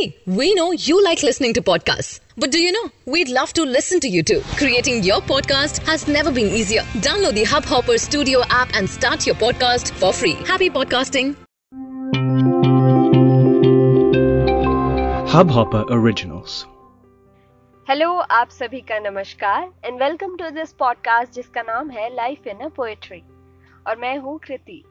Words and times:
Hey, 0.00 0.16
we 0.24 0.54
know 0.54 0.72
you 0.72 1.04
like 1.04 1.22
listening 1.22 1.52
to 1.54 1.60
podcasts. 1.60 2.20
But 2.34 2.50
do 2.50 2.58
you 2.58 2.72
know? 2.72 2.90
We'd 3.04 3.28
love 3.28 3.52
to 3.52 3.64
listen 3.64 4.00
to 4.00 4.08
you 4.08 4.22
too. 4.22 4.40
Creating 4.56 5.02
your 5.02 5.20
podcast 5.20 5.86
has 5.86 6.08
never 6.08 6.32
been 6.32 6.46
easier. 6.46 6.84
Download 7.06 7.34
the 7.34 7.44
Hubhopper 7.44 7.98
Studio 7.98 8.40
app 8.48 8.70
and 8.74 8.88
start 8.88 9.26
your 9.26 9.34
podcast 9.34 9.90
for 9.90 10.14
free. 10.14 10.36
Happy 10.52 10.70
podcasting. 10.70 11.34
Hubhopper 15.34 15.84
Originals. 15.98 16.64
Hello 17.90 18.10
आप 18.38 18.50
सभी 18.50 18.80
का 18.88 18.98
नमस्कार 19.10 19.70
and 19.84 20.02
welcome 20.02 20.36
to 20.36 20.50
this 20.60 20.72
podcast 20.78 21.32
जिसका 21.32 21.62
नाम 21.62 21.90
है 21.90 22.14
life 22.14 22.46
in 22.46 22.64
a 22.64 22.68
poetry 22.76 23.22
और 23.86 23.96
मैं 23.96 24.16
हूँ 24.18 24.38
कृति 24.46 24.82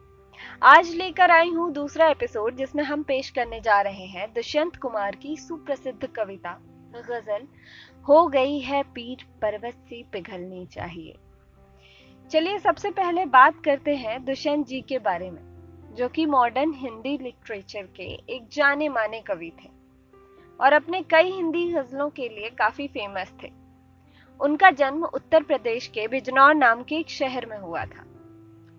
आज 0.64 0.90
लेकर 0.96 1.32
आई 1.32 1.50
हूँ 1.50 1.71
दूसरा 1.74 2.08
एपिसोड, 2.08 2.56
जिसमें 2.56 2.84
हम 2.84 3.04
पेश 3.04 3.30
करने 3.30 3.60
जा 3.60 3.82
रहे 3.82 4.06
हैं 4.06 4.28
दुष्यंत 4.34 4.76
कुमार 4.76 5.16
की 5.16 5.36
सुप्रसिद्ध 5.38 6.08
कविता, 6.08 6.52
गज़ल, 6.96 7.47
हो 8.06 8.28
गई 8.28 8.60
है 8.60 8.83
पीठ 8.83 9.24
पर्वत 9.42 9.74
सी 9.74 10.04
पिघलनी 10.04 10.66
चाहिए। 10.66 11.16
चलिए 12.32 12.60
सबसे 12.60 12.92
पहले 12.92 13.25
बात 13.25 13.61
करते 13.66 13.96
हैं 13.96 14.25
दुष्यंत 14.25 14.68
जी 14.68 14.82
के 14.82 15.00
बारे 15.00 15.32
में, 15.32 15.42
जो 15.96 16.10
कि 16.10 16.25
मॉडर्न 16.25 16.74
हिंदी 16.74 17.18
लिटरेचर 17.18 17.83
के 17.96 18.11
एक 18.36 18.47
जाने 18.52 18.89
माने 18.89 19.21
कवि 19.21 19.52
थे, 19.64 19.69
और 20.60 20.74
अपने 20.74 21.02
कई 21.02 21.32
हिंदी 21.32 21.71
गजलों 21.74 22.10
के 22.10 22.30
लिए 22.30 22.50
काफ़ी 22.50 22.88
फ़ेमस 22.88 23.33
थे। 23.44 23.52
उनका 24.39 24.71
जन्म 24.71 25.04
उत्तर 25.04 25.44
प्रदेश 25.44 25.88
के 25.88 26.08
बिजनौर 26.08 26.54
नाम 26.56 26.83
के 26.83 26.96
एक 26.96 27.10
शहर 27.10 27.46
में 27.46 27.58
हुआ 27.58 27.86
था। 27.86 28.06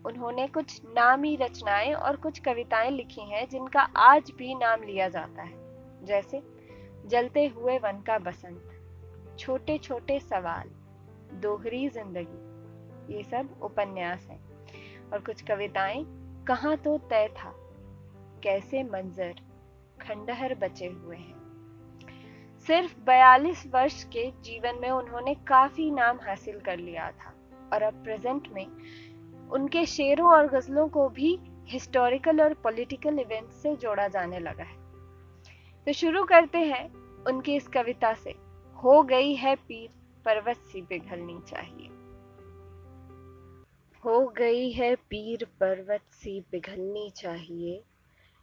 उन्होंने 0.06 0.46
कुछ 0.48 0.80
नामी 0.84 1.36
रचनाएँ 1.36 1.92
और 1.94 2.16
कुछ 2.16 2.38
कविताएँ 2.38 2.90
लिखी 2.90 3.20
हैं, 3.20 3.48
जिनका 3.48 3.80
आज 3.80 4.32
भी 4.36 4.54
नाम 4.54 4.82
लिया 4.82 5.08
जाता 5.08 5.42
है। 5.42 5.60
जैसे, 6.04 6.42
जलते 7.06 7.46
हुए 7.46 7.78
वन 7.78 8.02
का 8.02 8.18
बसंत 8.18 8.66
छोटे 9.38 9.78
छोटे 9.78 10.20
सवाल, 10.20 10.70
दोहरी 11.32 11.88
ज़िंदगी, 11.88 13.16
ये 13.16 13.22
सब 13.22 13.48
उपन्यास 13.62 14.26
हैं। 14.30 14.40
और 15.12 15.18
कुछ 15.18 15.42
कविताएँ, 15.42 16.04
कहाँ 16.48 16.76
तो 16.76 16.98
तय 16.98 17.28
था, 17.28 17.54
कैसे 18.42 18.82
मंजर, 18.82 19.34
खंडहर 20.00 20.54
बचे 20.54 20.86
हुए 20.86 21.16
हैं। 21.16 21.40
सिर्फ़ 22.66 23.00
42 23.00 23.66
वर्ष 23.66 24.04
के 24.04 24.30
जीवन 24.30 24.78
में 24.80 24.90
उन्होंने 24.90 25.34
काफ़ी 25.34 25.90
नाम 25.90 26.18
हासिल 26.22 26.60
कर 26.60 26.76
लिया 26.76 27.10
था, 27.10 27.34
और 27.72 27.82
अब 27.82 28.04
प्रेजेंट 28.04 28.48
में 28.48 28.66
उनके 29.52 29.86
शेरों 29.86 30.32
और 30.32 30.46
गजलों 30.46 30.88
को 30.88 31.08
भी 31.08 31.38
हिस्टोरिकल 31.66 32.42
और 32.42 32.54
पॉलिटिकल 32.54 33.18
इवेंट 33.18 33.50
से 33.50 33.76
जोड़ा 33.76 34.08
जाने 34.08 34.38
लगा 34.38 34.62
है। 34.62 34.76
तो 35.84 35.92
शुरू 35.92 36.24
करते 36.24 36.58
हैं 36.58 36.90
उनकी 37.24 37.54
इस 37.54 37.68
कविता 37.68 38.14
से। 38.14 38.30
हो 38.84 39.02
गई 39.02 39.34
है 39.34 39.56
पीर, 39.56 39.90
पर्वत 40.24 40.56
सी 40.56 40.82
पिघलनी 40.82 41.38
चाहिए। 41.48 41.88
हो 44.04 44.26
गई 44.26 44.70
है 44.70 44.94
पीर, 44.94 45.44
पर्वत 45.44 46.00
सी 46.12 46.40
पिघलनी 46.40 47.10
चाहिए। 47.10 47.82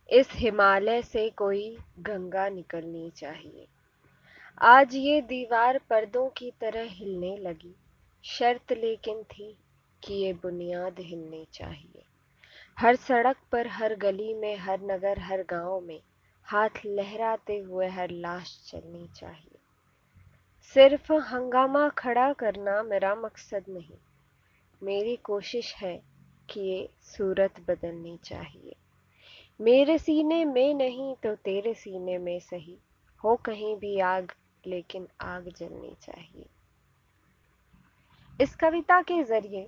इस 0.09 0.30
हिमालय 0.33 1.02
से 1.02 1.30
कोई 1.30 1.78
गंगा 2.00 2.50
निकलनी 2.50 3.09
चाहिए। 3.09 3.67
आज 4.61 4.95
ये 4.95 5.22
दीवार 5.22 5.81
पर्दों 5.89 6.30
की 6.30 6.52
तरह 6.61 6.83
हिलने 6.83 7.38
लगी। 7.38 7.75
शर्त 8.23 8.72
लेकिन 8.72 9.23
थी 9.23 9.58
कि 10.08 10.13
ये 10.13 10.33
बुनियाद 10.33 10.95
हिलनी 11.00 11.47
चाहिए। 11.53 12.03
हर 12.80 12.95
सड़क 12.95 13.38
पर, 13.52 13.67
हर 13.67 13.95
गली 13.95 14.33
में, 14.33 14.55
हर 14.55 14.81
नगर, 14.81 15.19
हर 15.19 15.44
गाँव 15.44 15.80
में 15.80 16.02
हाथ 16.44 16.69
लहराते 16.86 17.58
हुए 17.58 17.88
हर 17.88 18.09
लाश 18.09 18.63
चलनी 18.67 19.08
चाहिए। 19.08 19.58
सिर्फ़ 20.73 21.13
हंगामा 21.13 21.89
खड़ा 21.89 22.33
करना 22.33 22.83
मेरा 22.83 23.16
मकसद 23.16 23.66
नहीं। 23.69 23.97
मेरी 24.83 25.16
कोशिश 25.16 25.75
है 25.75 26.03
कि 26.50 26.59
ये 26.59 26.89
सूरत 27.01 27.59
बदलनी 27.68 28.18
चाहिए। 28.18 28.75
मेरे 29.62 29.97
सीने 29.97 30.45
में 30.45 30.74
नहीं 30.74 31.16
तो 31.16 31.35
तेरे 31.35 31.74
सीने 31.74 32.18
में 32.18 32.39
सही। 32.39 32.78
हो 33.24 33.35
कहीं 33.35 33.75
भी 33.75 34.00
आग, 34.00 34.34
लेकिन 34.68 35.07
आग 35.22 35.53
जलनी 35.57 35.95
चाहिए। 36.01 36.45
इस 38.42 38.56
कविता 38.56 39.02
के 39.02 39.24
ज़रिए 39.24 39.68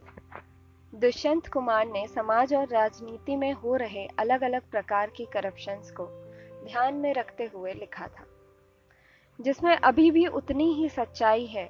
दुष्यंत 0.95 1.47
कुमार 1.47 1.87
ने 1.87 2.07
समाज 2.07 2.53
और 2.53 2.67
राजनीति 2.67 3.35
में 3.35 3.53
हो 3.53 3.75
रहे 3.75 4.05
अलग 4.05 4.41
अलग 4.41 4.61
प्रकार 4.71 5.09
की 5.09 5.25
करप्शंस 5.25 5.91
को 5.91 6.05
ध्यान 6.65 6.93
में 6.93 7.13
रखते 7.13 7.51
हुए 7.55 7.73
लिखा 7.73 8.07
था। 8.07 8.25
जिसमें 9.41 9.77
अभी 9.77 10.11
भी 10.11 10.27
उतनी 10.27 10.73
ही 10.73 10.89
सच्चाई 10.89 11.45
है। 11.45 11.65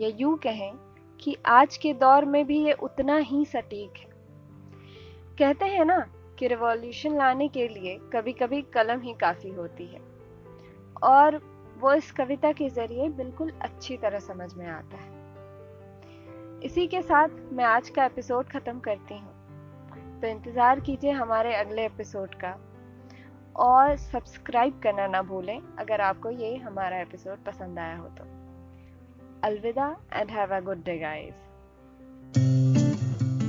या 0.00 0.08
यूँ 0.20 0.38
कहें 0.38 0.72
कि 1.20 1.36
आज 1.46 1.76
के 1.76 1.94
दौर 1.94 2.24
में 2.24 2.46
भी 2.46 2.64
ये 2.64 2.72
उतना 2.72 3.16
ही 3.16 3.44
सटीक 3.44 3.92
है। 3.96 4.08
कहते 5.38 5.64
हैं 5.64 5.84
ना 5.84 5.98
कि 6.38 6.46
रिवॉल्यूशन 6.46 7.16
लाने 7.16 7.48
के 7.48 7.68
लिए 7.68 7.98
कभी 8.12 8.32
कभी 8.32 8.62
कलम 8.62 9.00
ही 9.00 9.14
काफ़ी 9.14 9.50
होती 9.50 9.86
है। 9.86 10.00
और 11.02 11.36
वो 11.78 11.92
इस 11.92 12.12
कविता 12.12 12.52
के 12.52 12.68
ज़रिए 12.68 13.08
बिल्कुल 13.08 13.50
अच्छी 13.50 13.96
तरह 13.96 14.18
समझ 14.18 14.54
में 14.54 14.66
आता 14.66 14.96
है। 14.96 15.27
इसी 16.64 16.86
के 16.86 17.00
साथ 17.02 17.28
मैं 17.52 17.64
आज 17.64 17.88
का 17.88 18.04
एपिसोड 18.04 18.46
खत्म 18.46 18.78
करती 18.80 19.14
हूँ। 19.14 20.20
तो 20.20 20.26
इंतज़ार 20.26 20.80
कीजिए 20.80 21.10
हमारे 21.10 21.54
अगले 21.54 21.84
एपिसोड 21.86 22.34
का। 22.34 22.50
और 23.56 23.96
सब्सक्राइब 23.96 24.80
करना 24.82 25.06
ना 25.06 25.20
भूलें 25.22 25.58
अगर 25.80 26.00
आपको 26.00 26.30
ये 26.30 26.54
हमारा 26.56 27.00
एपिसोड 27.00 27.44
पसंद 27.44 27.78
आया 27.78 27.96
हो 27.96 28.08
तो। 28.18 28.24
अलविदा 29.44 29.86
and 30.12 30.30
have 30.30 30.56
a 30.56 30.60
good 30.60 30.82
day 30.84 30.98
guys 30.98 31.34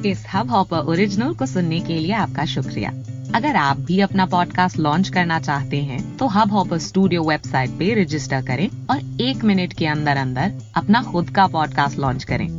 इस 0.05 0.25
हब 0.33 0.49
हॉपर 0.49 0.91
ओरिजिनल 0.91 1.33
को 1.35 1.45
सुनने 1.45 1.79
के 1.79 1.93
लिए 1.93 2.13
आपका 2.15 2.45
शुक्रिया। 2.45 2.89
अगर 3.35 3.55
आप 3.55 3.79
भी 3.87 3.99
अपना 4.01 4.25
पॉडकास्ट 4.25 4.77
लॉन्च 4.77 5.09
करना 5.09 5.39
चाहते 5.39 5.81
हैं 5.83 5.99
तो 6.17 6.27
हब 6.27 6.51
हॉपर 6.51 6.77
स्टूडियो 6.77 7.23
वेबसाइट 7.23 7.69
पे 7.79 7.93
रजिस्टर 8.03 8.45
करें 8.45 8.67
और 8.91 9.21
एक 9.21 9.43
मिनट 9.43 9.73
के 9.73 9.87
अंदर 9.87 10.17
अंदर 10.17 10.57
अपना 10.77 11.03
खुद 11.11 11.29
का 11.35 11.47
पॉडकास्ट 11.47 11.99
लॉन्च 11.99 12.23
करें। 12.23 12.58